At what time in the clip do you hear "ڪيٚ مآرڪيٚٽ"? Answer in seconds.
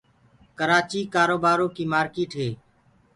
1.75-2.31